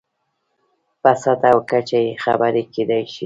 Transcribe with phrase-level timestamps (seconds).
[1.01, 3.19] په سطحه او کچه یې خبرې کېدای شي.